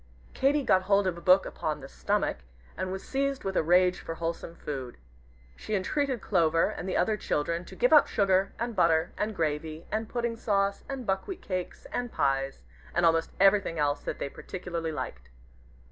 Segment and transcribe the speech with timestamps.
[0.33, 2.37] Katy got hold of a book upon "The Stomach,"
[2.75, 4.97] and was seized with a rage for wholesome food.
[5.55, 9.85] She entreated Clover and the other children to give up sugar, and butter, and gravy,
[9.91, 12.63] and pudding sauce, and buckwheat cakes, and pies,
[12.95, 15.29] and almost everything else that they particularly liked.